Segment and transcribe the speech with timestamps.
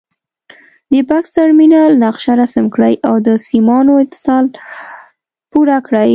[0.91, 4.45] د بکس ټرمینل نقشه رسم کړئ او د سیمانو اتصال
[5.51, 6.09] پوره کړئ.